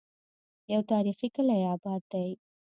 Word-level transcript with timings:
يو 0.71 0.79
تاريخي 0.91 1.27
کلے 1.35 1.57
اباد 1.73 2.01
دی 2.11 2.27